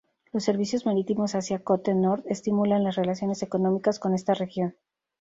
[0.33, 4.75] Los servicios marítimos hacia Côte-Nord estimulan las relaciones económicas con esta región.